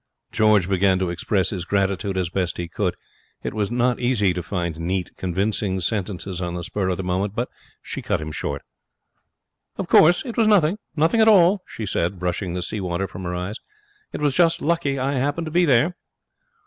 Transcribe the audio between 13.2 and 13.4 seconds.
her